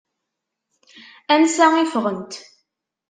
[1.35, 2.33] Ansa i ffɣent?